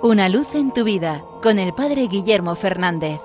[0.00, 3.20] Una luz en tu vida con el Padre Guillermo Fernández.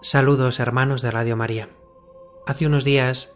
[0.00, 1.68] Saludos hermanos de Radio María.
[2.46, 3.34] Hace unos días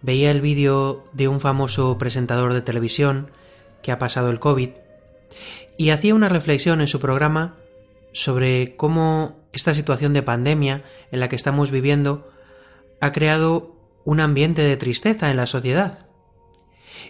[0.00, 3.32] veía el vídeo de un famoso presentador de televisión
[3.82, 4.70] que ha pasado el COVID
[5.76, 7.56] y hacía una reflexión en su programa
[8.12, 12.30] sobre cómo esta situación de pandemia en la que estamos viviendo
[13.02, 16.06] ha creado un ambiente de tristeza en la sociedad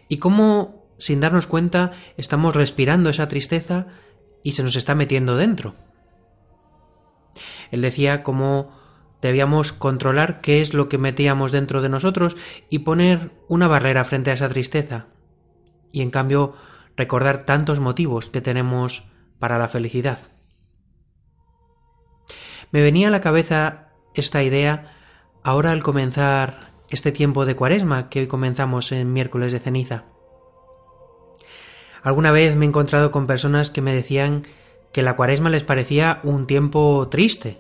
[0.09, 3.89] y cómo sin darnos cuenta, estamos respirando esa tristeza
[4.45, 5.75] y se nos está metiendo dentro.
[7.71, 8.79] Él decía cómo
[9.23, 12.37] debíamos controlar qué es lo que metíamos dentro de nosotros
[12.69, 15.07] y poner una barrera frente a esa tristeza.
[15.93, 16.55] Y en cambio
[16.97, 19.05] recordar tantos motivos que tenemos
[19.39, 20.19] para la felicidad.
[22.71, 24.97] Me venía a la cabeza esta idea
[25.43, 30.05] ahora al comenzar este tiempo de cuaresma que hoy comenzamos en miércoles de ceniza.
[32.03, 34.45] Alguna vez me he encontrado con personas que me decían
[34.93, 37.59] que la cuaresma les parecía un tiempo triste,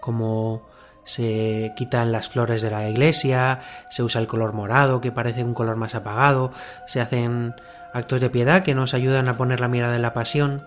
[0.00, 0.66] como
[1.04, 5.54] se quitan las flores de la iglesia, se usa el color morado que parece un
[5.54, 6.52] color más apagado,
[6.86, 7.54] se hacen
[7.94, 10.66] actos de piedad que nos ayudan a poner la mirada en la pasión.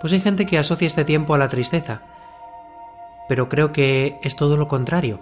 [0.00, 2.02] Pues hay gente que asocia este tiempo a la tristeza,
[3.28, 5.20] pero creo que es todo lo contrario.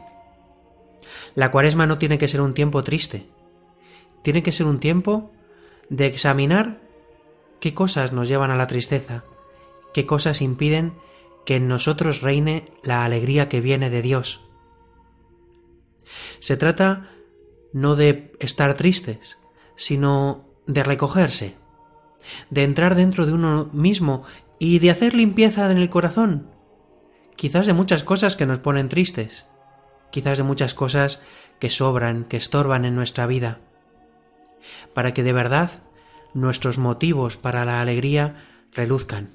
[1.34, 3.26] La cuaresma no tiene que ser un tiempo triste,
[4.22, 5.30] tiene que ser un tiempo
[5.92, 6.80] de examinar
[7.60, 9.24] qué cosas nos llevan a la tristeza,
[9.92, 10.94] qué cosas impiden
[11.44, 14.40] que en nosotros reine la alegría que viene de Dios.
[16.40, 17.10] Se trata
[17.74, 19.38] no de estar tristes,
[19.76, 21.56] sino de recogerse,
[22.48, 24.24] de entrar dentro de uno mismo
[24.58, 26.48] y de hacer limpieza en el corazón,
[27.36, 29.46] quizás de muchas cosas que nos ponen tristes,
[30.10, 31.20] quizás de muchas cosas
[31.60, 33.60] que sobran, que estorban en nuestra vida
[34.94, 35.82] para que de verdad
[36.34, 39.30] nuestros motivos para la alegría reluzcan.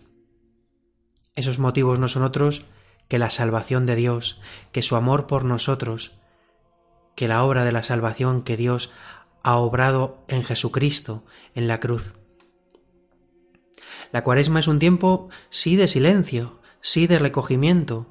[1.35, 2.65] Esos motivos no son otros
[3.07, 6.13] que la salvación de Dios, que su amor por nosotros,
[7.15, 8.91] que la obra de la salvación que Dios
[9.43, 11.23] ha obrado en Jesucristo,
[11.55, 12.15] en la cruz.
[14.11, 18.07] La cuaresma es un tiempo sí de silencio, sí de recogimiento,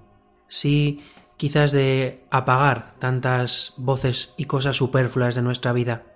[0.49, 1.03] sí
[1.37, 6.16] quizás de apagar tantas voces y cosas superfluas de nuestra vida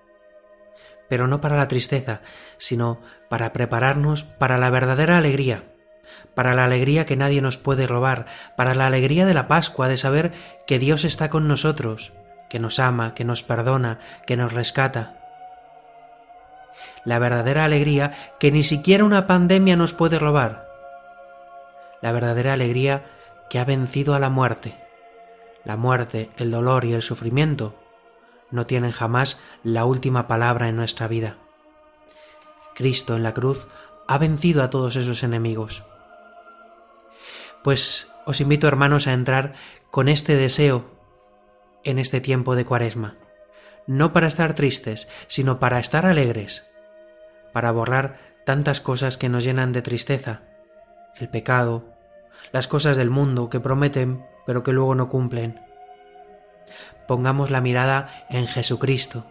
[1.11, 2.21] pero no para la tristeza,
[2.57, 5.65] sino para prepararnos para la verdadera alegría,
[6.35, 8.27] para la alegría que nadie nos puede robar,
[8.57, 10.33] para la alegría de la Pascua, de saber
[10.69, 12.13] que Dios está con nosotros,
[12.49, 15.17] que nos ama, que nos perdona, que nos rescata.
[17.05, 20.69] La verdadera alegría que ni siquiera una pandemia nos puede robar.
[22.03, 23.05] La verdadera alegría
[23.51, 24.77] que ha vencido a la muerte.
[25.65, 27.80] La muerte, el dolor y el sufrimiento
[28.51, 31.37] no tienen jamás la última palabra en nuestra vida.
[32.75, 33.69] Cristo en la cruz
[34.09, 35.85] ha vencido a todos esos enemigos.
[37.63, 39.55] Pues os invito, hermanos, a entrar
[39.91, 40.91] con este deseo
[41.85, 43.17] en este tiempo de cuaresma,
[43.87, 46.71] no para estar tristes, sino para estar alegres,
[47.53, 50.43] para borrar tantas cosas que nos llenan de tristeza,
[51.19, 51.95] el pecado,
[52.53, 55.61] las cosas del mundo que prometen pero que luego no cumplen,
[57.07, 59.27] Pongamos la mirada en Jesucristo,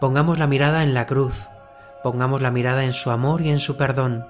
[0.00, 1.48] pongamos la mirada en la cruz,
[2.02, 4.26] pongamos la mirada en su amor y en su perdón,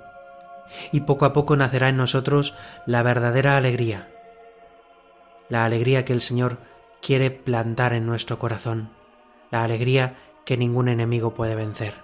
[0.91, 2.55] y poco a poco nacerá en nosotros
[2.87, 4.09] la verdadera alegría,
[5.49, 6.59] la alegría que el Señor
[7.01, 8.91] quiere plantar en nuestro corazón,
[9.51, 11.95] la alegría que ningún enemigo puede vencer.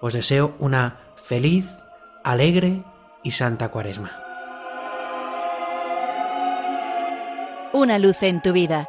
[0.00, 1.70] Os deseo una feliz,
[2.24, 2.82] alegre
[3.22, 4.10] y santa cuaresma.
[7.72, 8.88] Una luz en tu vida